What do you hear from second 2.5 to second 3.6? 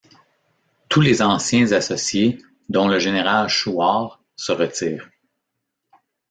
dont le général